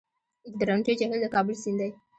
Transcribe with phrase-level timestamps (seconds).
[0.51, 1.89] د درونټې جهیل د کابل سیند دی